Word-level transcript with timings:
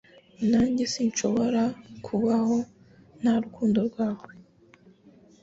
Nanjye 0.51 0.83
sinshobora 0.93 1.63
kubaho 2.05 2.55
nta 3.19 3.33
rukundo 3.43 3.77
rwawe 3.89 4.29